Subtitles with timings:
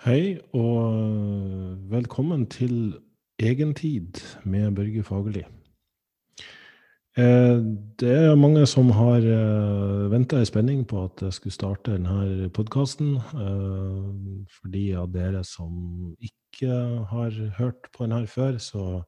[0.00, 0.94] Hei, og
[1.92, 2.94] velkommen til
[3.36, 4.16] Egentid
[4.48, 5.42] med Børge Fagerli.
[7.20, 7.58] Eh,
[8.00, 12.48] det er mange som har eh, venta i spenning på at jeg skulle starte denne
[12.48, 13.18] podkasten.
[13.18, 14.08] Eh,
[14.48, 16.72] for de av dere som ikke
[17.12, 19.02] har hørt på den før, så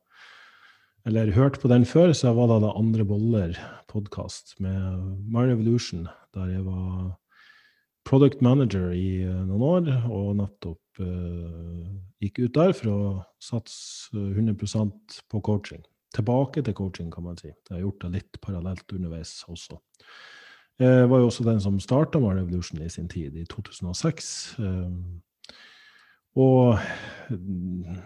[1.06, 6.46] Eller hørt på den før, så var det da Andre boller-podkast med My Revolution, der
[6.46, 7.16] jeg var
[8.08, 11.88] product manager i noen år, og nettopp uh,
[12.22, 13.00] gikk ut der for å
[13.42, 15.82] satse 100% på coaching.
[16.12, 17.48] Tilbake til coaching, kan man si.
[17.48, 19.78] Jeg har gjort det litt parallelt underveis også.
[20.82, 24.30] Jeg var jo også den som starta My Revolution i sin tid, i 2006.
[26.42, 26.80] Og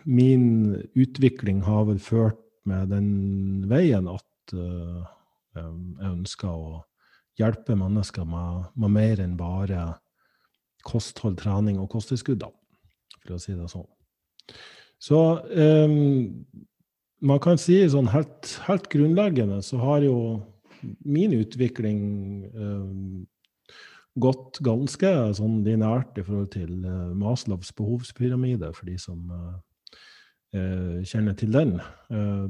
[0.05, 0.47] min
[0.99, 3.09] utvikling har vel ført med den
[3.71, 6.81] veien at jeg ønsker å
[7.41, 9.83] hjelpe mennesker med, med, mer enn bare
[10.87, 12.45] kosthold, trening og kosttilskudd,
[13.25, 13.87] for å si det sånn.
[15.03, 16.45] Så um,
[17.27, 20.17] man kan si sånn helt, helt, grunnleggende så har jo
[21.05, 22.01] min utvikling
[22.55, 23.25] um,
[24.17, 29.57] gått ganske sånn linært i forhold til uh, Maslows behovspyramide, for de som uh,
[30.57, 31.77] uh, kjenner til den.
[32.11, 32.47] Eh,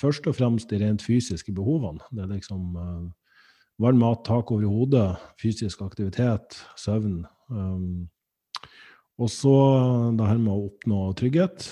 [0.00, 2.02] først og fremst de rent fysiske behovene.
[2.10, 2.78] Det er liksom
[3.82, 5.08] varm mat, tak over hodet,
[5.40, 7.24] fysisk aktivitet, søvn.
[9.14, 9.56] Og så
[10.18, 11.68] det her med å oppnå trygghet.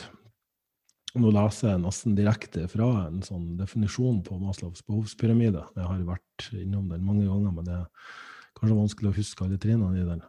[1.18, 5.64] Nå leser jeg nesten direkte fra en sånn definisjon på Maslows behovspyramide.
[5.76, 8.12] Jeg har vært innom den mange ganger, men det er
[8.56, 10.22] kanskje vanskelig å huske alle trinnene i den.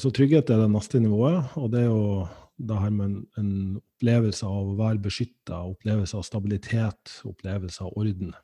[0.00, 2.26] Så trygghet er det neste nivået, og det er jo
[2.60, 7.94] det her med en, en opplevelse av å være beskytta, opplevelse av stabilitet, opplevelse av
[8.00, 8.34] orden.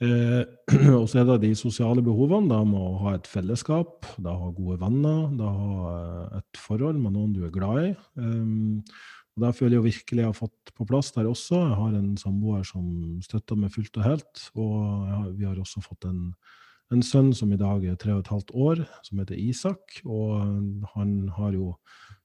[0.00, 0.42] Eh,
[0.98, 2.48] og så er det de sosiale behovene.
[2.52, 5.96] Da må ha et fellesskap, da ha gode venner, da ha
[6.40, 7.90] et forhold med noen du er glad i.
[8.20, 11.60] Eh, og Det føler jeg virkelig jeg har fått på plass der også.
[11.62, 12.86] Jeg har en samboer som
[13.24, 14.46] støtter meg fullt og helt.
[14.58, 16.32] Og vi har også fått en,
[16.92, 20.00] en sønn som i dag er tre og et halvt år, som heter Isak.
[20.04, 20.34] Og
[20.96, 21.76] han har jo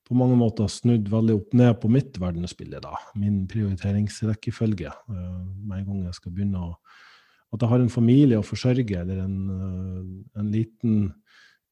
[0.06, 2.98] på mange måter snudd veldig opp ned på mitt verdensbilde, da.
[3.18, 4.92] Min prioriteringsrekkefølge.
[4.92, 6.74] Eh, med en gang jeg skal begynne å
[7.54, 11.06] At jeg har en familie å forsørge, eller en, uh, en liten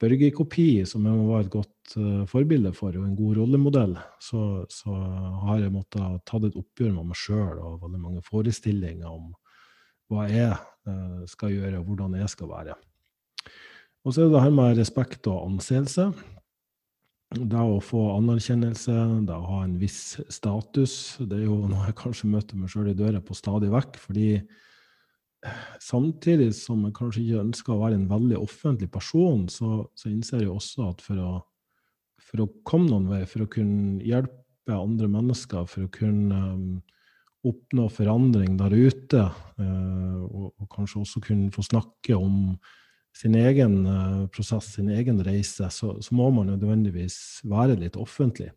[0.03, 4.94] Børge-kopi som jeg være et godt uh, forbilde for, og en god rollemodell, så, så
[5.47, 9.31] har jeg måttet ta et oppgjør med meg sjøl og veldig mange forestillinger om
[10.11, 10.53] hva jeg
[11.31, 12.73] skal gjøre, og hvordan jeg skal være.
[14.03, 16.09] Og så er det det her med respekt og anseelse.
[17.34, 18.94] Det å få anerkjennelse,
[19.25, 22.91] det å ha en viss status, det er jo noe jeg kanskje møter meg sjøl
[22.91, 23.97] i døra på stadig vekk.
[24.03, 24.28] Fordi
[25.84, 30.44] samtidig som jeg kanskje ikke ønsker å være en veldig offentlig person, så, så innser
[30.44, 31.34] jeg også at for å,
[32.24, 36.68] for å, komme noen vei, for å kunne hjelpe andre mennesker, for å kunne um,
[37.44, 39.26] oppnå forandring der ute,
[39.59, 42.56] uh, og, og, kanskje også kunne få snakke om
[43.14, 48.50] sin egen uh, prosess, sin egen reise, så, så, må man nødvendigvis være litt offentlig.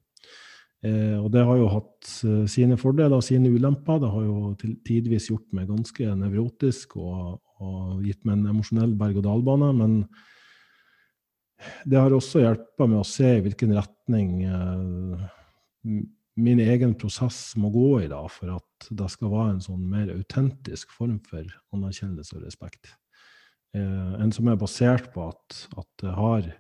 [0.85, 4.01] Eh, og det har jo hatt uh, sine fordeler og sine ulemper.
[4.03, 4.53] Det har jo
[4.87, 9.73] tidvis gjort meg ganske nevrotisk og, og gitt meg en emosjonell berg-og-dal-bane.
[9.81, 9.97] Men
[11.89, 15.25] det har også hjulpet meg å se i hvilken retning eh,
[16.37, 20.13] min egen prosess må gå i da, for at det skal være en sånn mer
[20.13, 22.93] autentisk form for anerkjennelse og respekt.
[23.77, 26.51] Eh, en som er basert på at, at det har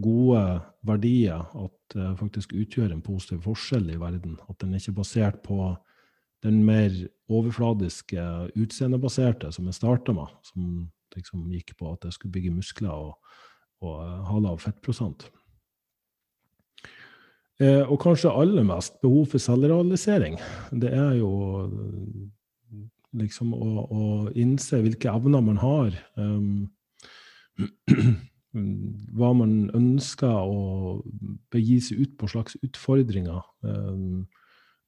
[0.00, 0.42] gode
[0.86, 4.38] verdier, at det faktisk utgjør en positiv forskjell i verden.
[4.48, 5.74] At den ikke er basert på
[6.44, 6.94] den mer
[7.28, 8.22] overfladiske,
[8.56, 13.36] utseendebaserte som jeg starta med, som liksom gikk på at jeg skulle bygge muskler og,
[13.84, 15.26] og ha lav fettprosent.
[17.60, 20.38] Eh, og kanskje aller mest behov for selvrealisering.
[20.72, 21.32] Det er jo
[23.20, 24.04] liksom å, å,
[24.38, 25.96] innse hvilke evner man har.
[26.16, 26.70] Um,
[28.52, 31.00] hva man ønsker å
[31.54, 33.44] begi seg ut på slags utfordringer.
[33.62, 34.26] Um,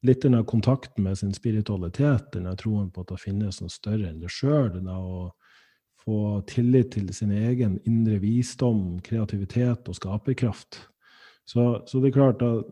[0.02, 4.22] litt denne kontakten med sin spiritualitet, denne troen på at det finnes noe større enn
[4.22, 4.80] det sjøl.
[4.82, 5.30] Å
[6.02, 10.80] få tillit til sin egen indre visdom, kreativitet og skaperkraft.
[11.46, 12.66] Så, så det er klart at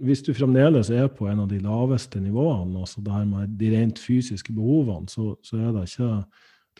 [0.00, 3.72] hvis du fremdeles er på en av de laveste nivåene, altså det her med de
[3.74, 6.12] rent fysiske behovene, så, så er det ikke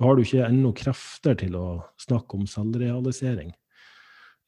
[0.01, 1.67] Da har du ikke ennå krefter til å
[2.01, 3.51] snakke om selvrealisering.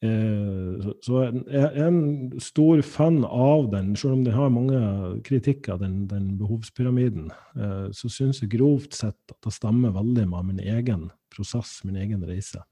[0.03, 1.99] Eh, så jeg er en
[2.41, 4.81] stor fan av den, selv om den har mange
[5.23, 7.29] kritikker, den, den behovspyramiden.
[7.53, 12.01] Eh, så syns jeg grovt sett at det stemmer veldig med min egen prosess, min
[12.01, 12.65] egen reise.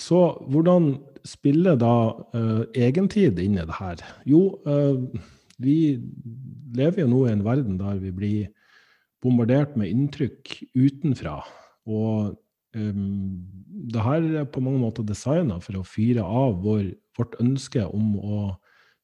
[0.00, 0.94] Så hvordan
[1.28, 1.94] spiller da
[2.32, 4.00] uh, egentid inn i det her?
[4.24, 5.02] Jo, uh,
[5.60, 5.98] vi
[6.76, 8.46] lever jo nå i en verden der vi blir
[9.20, 11.40] bombardert med inntrykk utenfra.
[11.88, 12.34] Og
[12.76, 13.36] um,
[13.92, 18.16] det her er på mange måter designa for å fyre av vår, vårt ønske om
[18.20, 18.40] å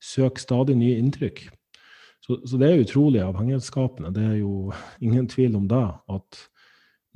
[0.03, 1.47] søke stadig nye inntrykk.
[2.27, 4.13] Så, så, det er utrolig avhengighetsskapende.
[4.15, 4.73] Det er jo
[5.07, 5.87] ingen tvil om det.
[6.11, 6.43] At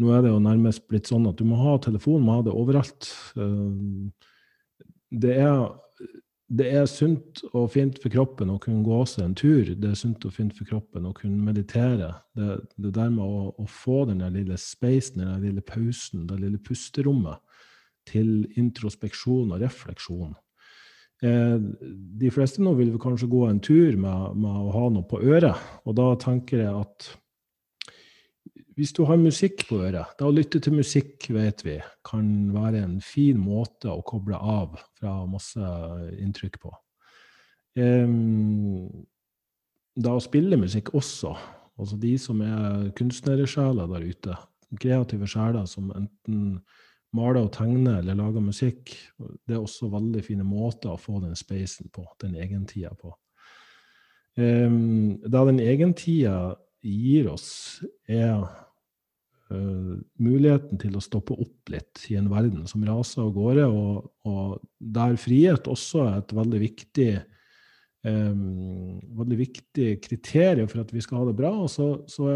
[0.01, 2.57] nå er det jo nærmest blitt sånn at du må ha telefon, må ha det
[2.57, 3.11] overalt.
[3.37, 4.85] Eh,
[5.21, 5.65] det er,
[6.51, 9.69] det er sunt og fint for kroppen å kunne gå seg en tur.
[9.71, 12.11] Det er sunt og fint for kroppen å kunne meditere.
[12.35, 16.59] Det, det der med å, å få den lille spacen, den lille pausen, det lille
[16.59, 17.39] pusterommet
[18.11, 20.35] til introspeksjon og refleksjon.
[21.23, 21.57] Eh,
[22.21, 25.61] de fleste nå vil kanskje gå en tur med, med, å ha noe på øret.
[25.87, 27.13] Og da tenker jeg at
[28.81, 32.81] hvis du har musikk på øret Da å lytte til musikk, vet vi, kan være
[32.81, 35.73] en fin måte å koble av fra masse
[36.17, 36.73] inntrykk på.
[40.01, 41.35] da å spille musikk også,
[41.79, 44.37] altså de som er kunstnersjeler der ute,
[44.81, 46.61] kreative sjeler som enten
[47.13, 48.95] maler og tegner eller lager musikk.
[49.19, 53.13] Det er også veldig fine måter å få den spacen på, den egentida på.
[54.37, 58.47] Det den egentida gir oss, er
[59.53, 64.11] uh, muligheten til å stoppe opp litt i en verden som raser av gårde, og,
[64.29, 67.13] og der frihet også er et veldig viktig
[68.01, 71.51] Um, veldig viktig kriterium for at vi skal ha det bra.
[71.67, 72.31] Og så, så,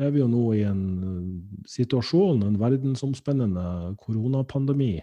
[0.00, 0.84] er vi jo nå i en
[1.68, 4.96] situasjon, en verdensomspennende koronapandemi,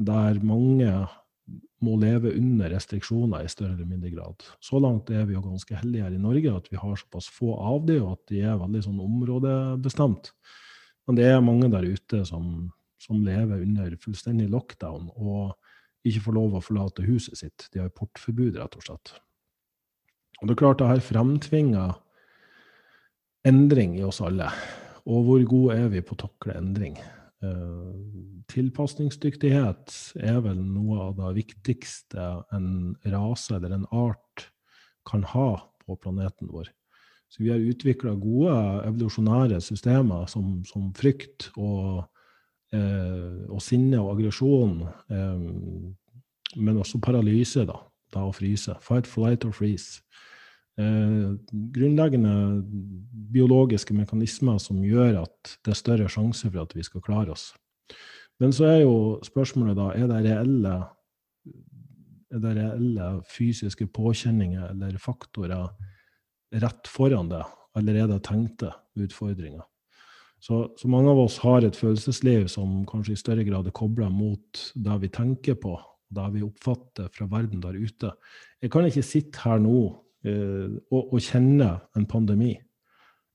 [0.00, 0.94] der mange
[1.84, 4.46] må leve under restriksjoner i større eller mindre grad.
[4.64, 7.52] Så langt er vi jo ganske heldige her i Norge at vi har såpass få
[7.54, 10.32] av de, og at de er veldig sånn områdebestemt.
[11.08, 12.68] Men det er mange der ute som,
[13.00, 15.08] som lever under fullstendig lockdown.
[15.16, 15.56] og
[16.06, 17.66] ikke får lov å forlate huset sitt.
[17.74, 19.14] De har portforbud, rett og slett.
[20.38, 21.96] Og det er klart det har fremtvinger
[23.48, 24.50] endring i oss alle.
[25.08, 26.98] Og hvor gode er vi på å takle endring?
[27.42, 27.94] Uh,
[28.50, 29.94] tilpasningsdyktighet
[30.26, 34.48] er vel noe av det viktigste en rase eller en art
[35.08, 35.50] kan ha
[35.84, 36.70] på planeten vår.
[37.28, 38.54] Så vi har utvikla gode
[38.88, 42.06] evolusjonære systemer som, som frykt og
[42.72, 44.80] eh, og sinne og aggresjon,
[45.12, 45.46] eh,
[46.56, 47.76] men også paralyse, da,
[48.14, 48.74] da å fryse.
[48.84, 50.02] Fight, flight or freeze.
[50.78, 51.34] Eh,
[51.74, 52.62] grunnleggende
[53.32, 57.50] biologiske mekanismer som gjør at det er større sjanse for at vi skal klare oss.
[58.38, 60.74] Men så er jo spørsmålet da er det reelle,
[62.30, 65.72] er det reelle fysiske påkjenninger eller faktorer
[66.52, 67.42] rett foran det,
[67.78, 69.66] eller er tenkte utfordringer?
[70.40, 74.06] Så, så, mange av oss har et følelsesliv som kanskje i større grad er kobla
[74.12, 75.74] mot det vi tenker på,
[76.14, 78.12] det vi oppfatter fra verden der ute.
[78.62, 79.80] Jeg kan ikke sitte her nå
[80.22, 82.52] eh, og, og, kjenne en pandemi.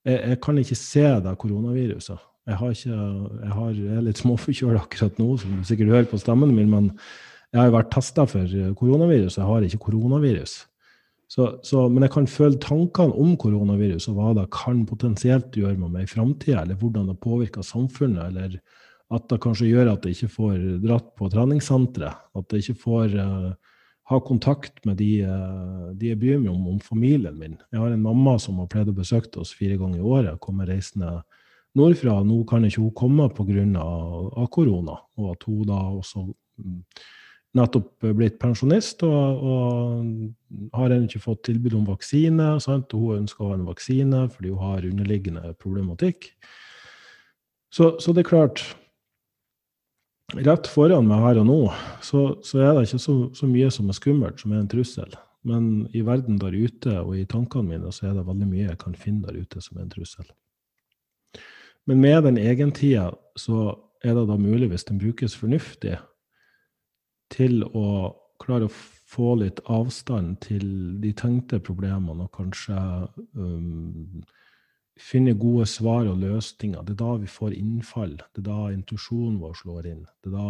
[0.08, 2.24] Jeg, jeg, kan ikke se det koronaviruset.
[2.48, 6.10] Jeg, har ikke, jeg, har, jeg er litt småforkjøla akkurat nå, som du sikkert hører
[6.12, 6.90] på stemmen min, men
[7.54, 9.38] jeg har vært testa for koronavirus.
[9.38, 10.62] Jeg har ikke koronavirus.
[11.34, 15.80] Så, så, men jeg kan føle tankene om koronavirus og hva det kan potensielt gjøre
[15.82, 18.60] med meg i framtida, eller hvordan det påvirker samfunnet, eller
[19.14, 23.16] at det kanskje gjør at jeg ikke får dratt på treningssenteret, at jeg ikke får
[23.18, 23.50] uh,
[24.12, 27.58] ha kontakt med de, uh, de, jeg bryr meg om, om familien min.
[27.74, 30.70] Jeg har en mamma som har pleid å besøke oss fire ganger i året, kommer
[30.70, 31.16] reisende
[31.78, 32.20] nordfra.
[32.22, 33.66] Nå kan ikke hun komme pga.
[34.54, 36.82] korona, og at hun da også um,
[37.58, 42.54] nettopp blitt pensjonist og, og har ennå ikke fått tilbud om vaksine.
[42.64, 42.94] Sant?
[42.98, 46.32] Og hun ønsker å ha en vaksine fordi hun har underliggende problematikk.
[47.74, 48.66] Så, så det er klart
[50.34, 51.58] Rett foran meg her og nå,
[52.02, 55.12] så, så er det ikke så, så, mye som er skummelt, som er en trussel.
[55.46, 58.80] Men i verden der ute og i tankene mine så er det veldig mye jeg
[58.82, 60.26] kan finne der ute som er en trussel.
[61.86, 66.00] Men med den egentida så er det da mulig, hvis den brukes fornuftig,
[67.34, 67.88] til å
[68.44, 68.76] klare å
[69.14, 70.66] få litt avstand til
[71.02, 72.78] de tenkte problemene, og kanskje
[73.38, 74.24] um,
[75.00, 76.84] finne gode svar og løsninger.
[76.86, 78.18] Det er da vi får innfall.
[78.34, 80.04] Det er da intuisjonen vår slår inn.
[80.24, 80.50] Det er da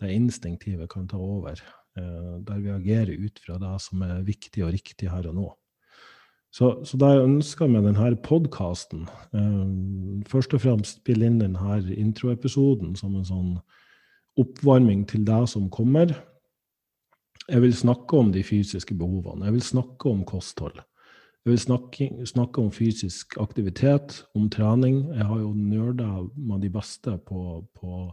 [0.00, 1.60] det instinktive kan ta over.
[1.98, 5.48] Uh, der vi agerer ut fra det som er viktig og riktig her og nå.
[6.50, 11.76] Så, så det jeg ønsker med denne podkasten, um, først og fremst spille inn denne
[11.94, 13.52] introepisoden som en sånn
[14.40, 16.12] oppvarming til deg som kommer.
[17.50, 19.48] Jeg vil snakke om de fysiske behovene.
[19.48, 20.78] Jeg vil snakke om kosthold.
[21.40, 25.06] Jeg vil snakke, snakke om fysisk aktivitet, om trening.
[25.16, 28.10] Jeg har jo nerda med de beste på, på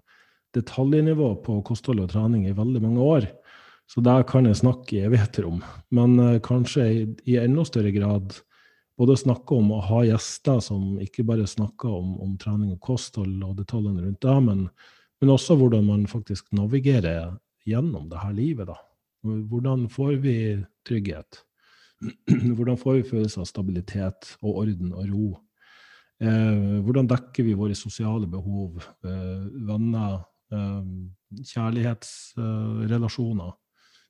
[0.56, 3.30] detaljnivå på kosthold og trening i veldig mange år.
[3.88, 5.62] Så der kan jeg snakke i evigheter om.
[5.92, 8.36] Men uh, kanskje i, i, enda større grad
[8.98, 13.38] både snakke om å ha gjester som ikke bare snakker om, om trening og kosthold
[13.46, 14.66] og detaljene rundt det, men,
[15.22, 17.36] men, også hvordan man faktisk navigerer
[17.68, 18.68] gjennom det her livet.
[18.68, 18.78] da.
[19.24, 21.44] Hvordan får vi trygghet?
[22.56, 25.30] Hvordan får vi følelse av stabilitet og orden og ro?
[26.18, 28.78] Eh, hvordan dekker vi våre sosiale behov?
[29.06, 30.22] Eh, venner,
[30.54, 30.84] eh,
[31.42, 33.52] kjærlighetsrelasjoner?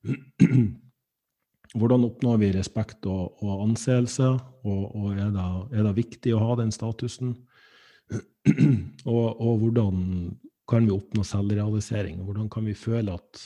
[1.77, 4.27] Hvordan oppnår vi respekt og, og anseelse,
[4.63, 7.29] og, og er, det, er, det, viktig å ha den statusen?
[9.11, 9.95] og, og, hvordan
[10.67, 12.19] kan vi oppnå selvrealisering?
[12.25, 13.41] Hvordan kan vi føle at,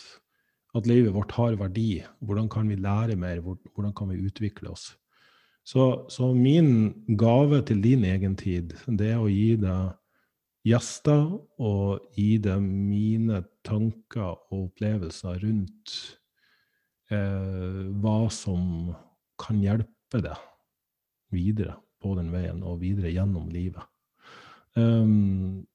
[0.76, 2.04] at, livet vårt har verdi?
[2.20, 3.42] Hvordan kan vi lære mer?
[3.42, 4.92] Hvordan kan vi utvikle oss?
[5.64, 9.94] Så, så min gave til din egen tid, det er å gi deg
[10.66, 11.28] gjester
[11.62, 15.94] og gi deg mine tanker og opplevelser rundt
[17.14, 18.92] eh, hva som
[19.42, 20.42] kan hjelpe deg
[21.34, 23.86] videre på den veien og videre gjennom livet.
[24.74, 25.66] Um,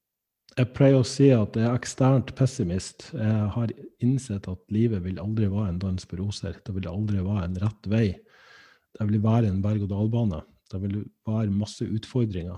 [0.57, 3.11] jeg pleier å si at jeg er eksternt pessimist.
[3.13, 3.73] Jeg har
[4.03, 6.57] innsett at livet vil aldri være en dans på roser.
[6.65, 8.07] Det vil aldri være en rett vei.
[8.97, 10.41] Det vil være en berg-og-dal-bane.
[10.71, 12.57] Det vil være masse utfordringer.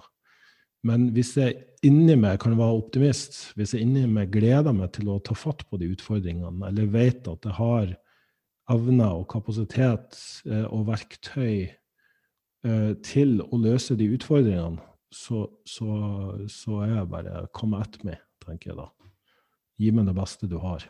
[0.88, 5.12] Men hvis jeg inni meg kan være optimist, hvis jeg inni meg gleder meg til
[5.12, 7.92] å ta fatt på de utfordringene, eller vet at jeg har
[8.72, 10.16] evner og kapasitet
[10.48, 14.80] eh, og verktøy eh, til å løse de utfordringene,
[15.14, 15.90] så, så,
[16.52, 18.88] så er jeg bare Kom etter meg, tenker jeg da.
[19.80, 20.86] Gi meg det beste du har.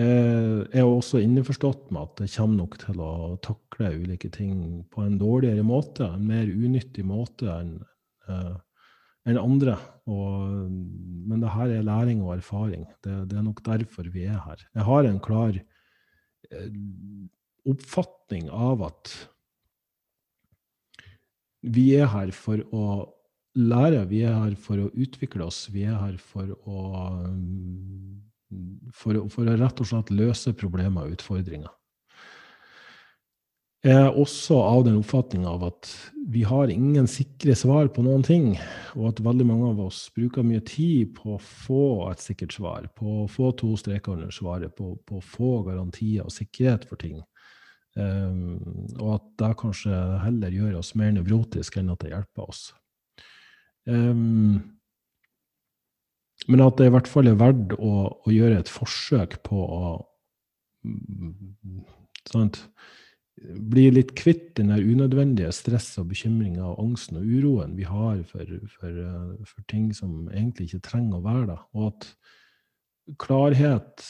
[0.00, 3.12] Jeg er også innforstått med at det kommer nok til å
[3.42, 7.74] takle ulike ting på en dårligere måte, en mer unyttig måte enn
[8.30, 8.54] eh,
[9.28, 9.74] enn andre.
[10.08, 12.86] Og, men det her er læring og erfaring.
[13.04, 14.62] Det, det, er nok derfor vi er her.
[14.78, 15.58] Jeg har en klar
[16.50, 16.70] Eh,
[17.68, 19.10] oppfatning av at
[21.62, 22.84] vi er her for å
[23.58, 26.84] lære, vi er her for å utvikle oss, vi er her for å
[28.90, 31.70] for, for å rett og slett løse problemer og utfordringer.
[33.80, 35.88] Jeg er også av den oppfatning av at
[36.28, 38.50] vi har ingen sikre svar på noen ting,
[38.92, 42.90] og at veldig mange av oss bruker mye tid på å få et sikkert svar,
[42.92, 47.00] på å få to streker under svaret, på, på, å få garantier og sikkerhet for
[47.00, 47.22] ting.
[47.98, 48.60] Um,
[49.00, 52.68] og at det kanskje heller gjør oss mer nevrotiske enn at det hjelper oss.
[53.88, 54.60] Um,
[56.48, 59.80] men at det i hvert fall er verdt å, å gjøre et forsøk på å
[62.30, 62.62] sant,
[63.40, 68.56] bli litt kvitt den unødvendige stress og bekymringa og angsten og uroen vi har for,
[68.74, 71.62] for, eh, for, ting som egentlig ikke trenger å være der.
[71.76, 72.10] Og at
[73.20, 74.04] klarhet,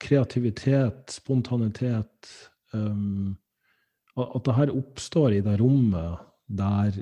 [0.00, 2.30] kreativitet, spontanitet
[2.72, 3.36] um,
[4.16, 6.94] At det her oppstår i det rommet der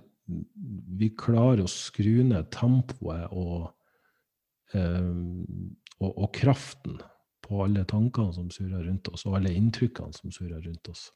[0.99, 3.73] vi klarer å skru ned tempoet og,
[4.73, 5.43] um,
[5.99, 7.01] og, og kraften
[7.43, 11.11] på alle tankene som surrer rundt oss, og alle inntrykkene som surrer rundt oss.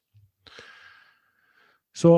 [1.96, 2.12] Så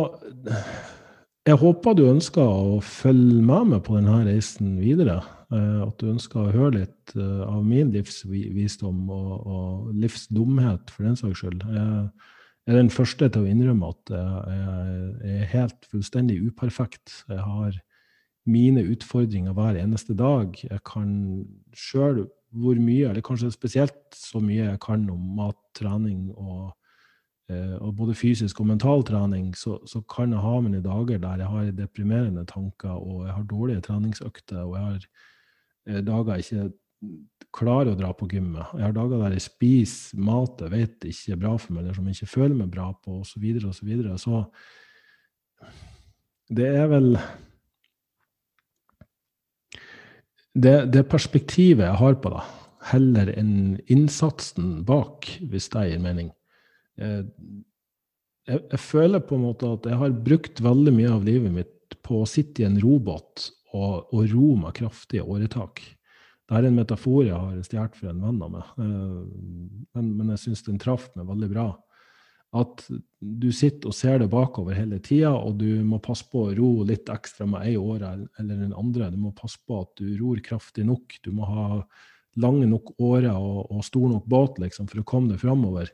[1.47, 5.21] jeg håper du ønsker å følge med meg på denne reisen videre.
[5.53, 11.09] Eh, at du ønsker å høre litt eh, av min livsvisdom og, og livsdumhet, for
[11.09, 11.65] den saks skyld.
[11.65, 17.23] Jeg er den første til å innrømme at jeg er helt fullstendig uperfekt.
[17.31, 17.79] Jeg har
[18.49, 20.53] mine utfordringer hver eneste dag.
[20.61, 21.15] Jeg kan
[21.77, 22.27] sjøl
[22.57, 26.71] hvor mye, eller kanskje spesielt så mye jeg kan om mattrening og,
[27.53, 31.45] eh, og både fysisk og mental trening, så, så, kan jeg ha mine dager der
[31.45, 35.09] jeg har deprimerende tanker, og jeg har dårlige treningsøkter, og jeg har
[35.89, 36.69] dager jeg ikke
[37.55, 38.75] klarer å dra på gymmet.
[38.77, 41.97] Jeg har dager der jeg spiser mat jeg vet ikke er bra for meg, eller
[41.97, 43.71] som jeg ikke føler meg bra på, osv., osv.
[43.79, 44.43] Så, videre, så
[46.59, 47.13] det er vel
[50.59, 52.45] det, det, perspektivet jeg har på det,
[52.91, 56.33] heller enn innsatsen bak, hvis det gir mening.
[56.99, 57.23] Eh,
[58.49, 61.99] jeg, jeg, føler på en måte at jeg har brukt veldig mye av livet mitt
[62.05, 65.83] på å sitte i en robåt og, og med kraftige åretak.
[66.49, 69.19] Dette er en metafor jeg har stjålet fra en venn av meg, eh,
[69.97, 71.69] men, men jeg syns den traff meg veldig bra
[72.57, 72.85] at
[73.21, 76.71] du sitter og ser det bakover hele tida, og du må passe på å ro
[76.89, 79.11] litt ekstra med ei åre eller den andre.
[79.13, 81.19] Du må passe på at du ror kraftig nok.
[81.25, 81.83] Du må ha
[82.41, 85.93] lange nok årer og, og stor nok båt liksom, for å komme deg framover.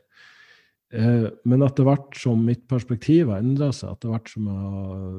[0.95, 5.15] Eh, men etter hvert som mitt perspektiv har endra seg, etter hvert som jeg har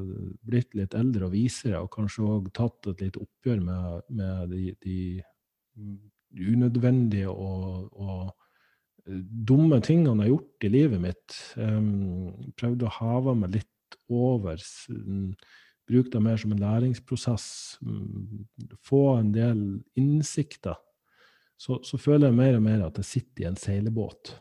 [0.49, 4.63] blitt litt eldre og visere, og kanskje òg tatt et lite oppgjør med, med de,
[4.85, 4.97] de,
[6.37, 8.31] unødvendige og, og,
[9.05, 13.99] eh, dumme tingene jeg har gjort i livet mitt, um, prøvde å heve meg litt
[14.11, 14.59] over,
[15.87, 17.47] bruke det mer som en læringsprosess,
[18.83, 19.61] få en del
[19.99, 20.75] innsikter,
[21.57, 24.35] så, så føler jeg mer og mer at jeg sitter i en seilbåt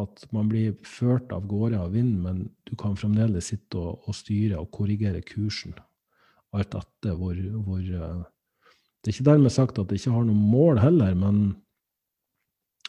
[0.00, 4.16] at man blir ført av gårde av vinden, men du kan fremdeles sitte og, og
[4.16, 5.76] styre og korrigere kursen.
[6.56, 7.36] Alt etter hvor,
[7.66, 8.24] hvor uh,
[9.00, 11.40] Det er ikke dermed sagt at det ikke har noe mål heller, men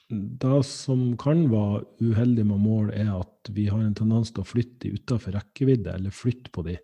[0.08, 4.48] det som kan være uheldig med mål, er at vi har en tendens til å
[4.48, 6.78] flytte de utafor rekkevidde, eller flytte på de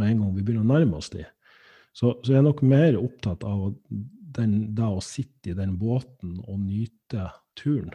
[0.00, 1.22] med en gang vi begynner å nærme oss de.
[1.94, 3.68] Så, så jeg er nok mer opptatt av
[4.34, 7.94] den, det å sitte i den båten og nyte turen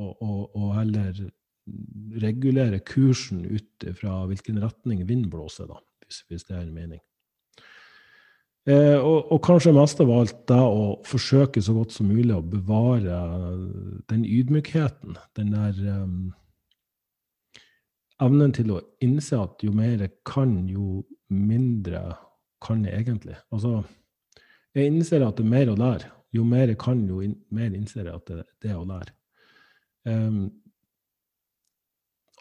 [0.00, 1.24] og, og, og heller
[2.20, 7.02] regulere kursen ut fra hvilken retning vind blåser, da, hvis, hvis det er en mening.
[8.64, 12.40] Eh, og, og, kanskje mest av alt da å forsøke så godt som mulig å
[12.40, 13.18] bevare
[14.08, 15.18] den ydmykheten.
[15.36, 16.32] Den der um,
[18.24, 22.14] evnen til å innse at jo mer jeg kan, jo mindre
[22.64, 23.36] kan jeg egentlig.
[23.52, 23.82] Altså,
[24.72, 26.08] jeg innser at det er mer å lære.
[26.34, 29.12] Jo mer jeg kan, jo in mer innser jeg at det, det er å lære.
[30.04, 30.52] Um,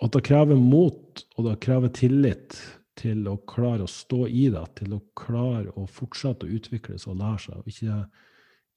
[0.04, 2.58] at det krever mot, og det krever tillit
[3.00, 7.14] til å klare å stå i det, til å klare å fortsette å utvikle seg
[7.14, 7.62] og lære seg.
[7.62, 7.98] og Ikke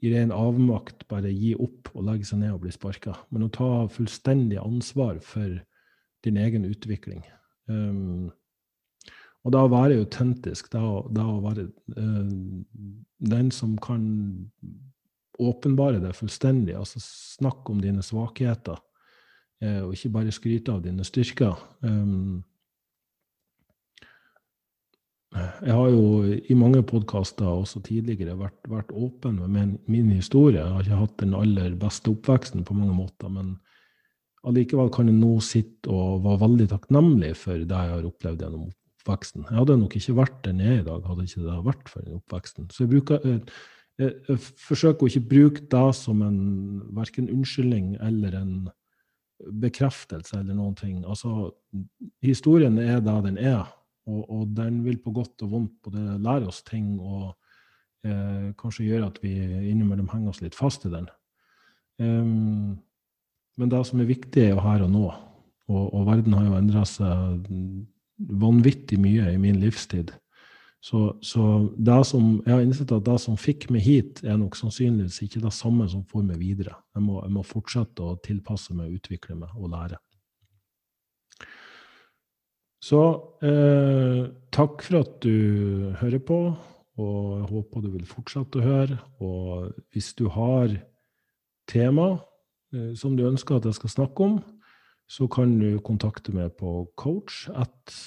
[0.05, 3.53] i ren avmakt bare gi opp og legge seg ned og bli sparka, men å
[3.53, 5.59] ta fullstendig ansvar for
[6.27, 7.23] din egen utvikling.
[7.67, 8.29] Um,
[9.47, 10.83] og da å være autentisk, da,
[11.15, 12.31] da å være uh,
[13.33, 14.05] den som kan
[15.43, 16.75] åpenbare det fullstendig.
[16.79, 18.79] Altså snakk om dine svakheter,
[19.63, 21.59] eh, og ikke bare skryte av dine styrker.
[21.83, 22.45] Um,
[25.37, 30.63] jeg har jo i mange podkaster også tidligere vært, vært åpen med min, min, historie.
[30.63, 33.57] Jeg har ikke hatt den aller beste oppveksten på mange måter, men
[34.47, 38.69] allikevel kan jeg nå sitte og være veldig takknemlig for det jeg har opplevd gjennom
[38.71, 39.45] oppveksten.
[39.51, 42.07] Jeg hadde nok ikke vært den jeg er i dag hadde ikke det vært for
[42.07, 42.71] den oppveksten.
[42.73, 43.59] Så jeg bruker, eh,
[43.97, 46.41] jeg forsøker å ikke bruke det som en
[46.97, 48.53] verken unnskyldning eller en
[49.63, 51.01] bekreftelse eller noen ting.
[51.05, 51.51] Altså,
[52.25, 53.65] historien er det den er,
[54.07, 57.33] og, og, den vil på godt og vondt både lære oss ting og
[58.07, 59.35] eh, kanskje gjøre at vi
[59.73, 61.09] innimellom henger oss litt fast i den.
[61.99, 62.77] Um,
[63.57, 65.07] men det som er viktig, er jo her og nå.
[65.73, 67.49] Og, og verden har jo endra seg
[68.17, 70.13] vanvittig mye i min livstid.
[70.87, 71.43] Så, så
[71.75, 75.43] det som, jeg har innsett at det som fikk meg hit, er nok sannsynligvis ikke
[75.43, 76.77] det samme som får meg videre.
[76.95, 79.99] Jeg må, jeg må fortsette å tilpasse meg, utvikle meg og lære.
[82.87, 83.01] Så
[83.43, 84.23] eh,
[84.55, 86.39] takk for at du hører på,
[87.03, 89.01] og jeg håper du vil fortsette å høre.
[89.19, 90.71] Og hvis du har
[91.67, 92.13] tema
[92.71, 94.39] eh, som du ønsker at jeg skal snakke om,
[95.11, 97.99] så kan du kontakte meg på coach at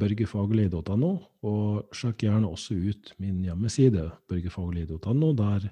[0.00, 1.12] børgefaglig.no,
[1.48, 5.68] og sjekk gjerne også ut min hjemmeside, børgefaglig.no, der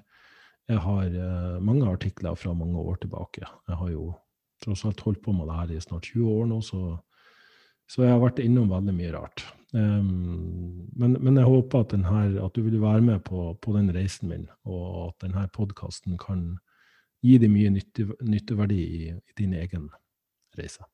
[0.67, 3.45] jeg har eh, mange artikler fra mange år tilbake.
[3.67, 4.09] Jeg har jo
[4.63, 6.97] tross alt holdt på med det her i snart 20 år nå, så,
[7.87, 9.45] så jeg har vært innom veldig mye rart.
[9.75, 13.91] Um, men, men, jeg håper at, denne, at, du vil være med på, på den
[13.95, 16.53] reisen min, og at denne podkasten kan
[17.23, 19.89] gi deg mye nytte, nytteverdi i, i din egen
[20.57, 20.87] reise.